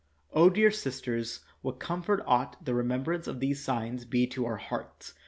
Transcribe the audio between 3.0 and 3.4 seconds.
brance of